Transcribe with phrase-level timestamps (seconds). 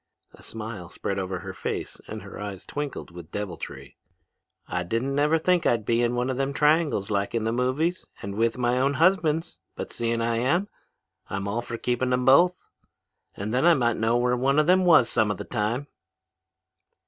[0.33, 3.97] A smile spread over her face and her eyes twinkled with deviltry.
[4.67, 8.07] 'I didn't never think I'd be in one of them triangles like in the movies,
[8.19, 10.69] and with my own husbands, but seein' I am,
[11.29, 12.67] I'm all for keeping them both.
[13.37, 15.85] Then I might know where one of them was some of the time.'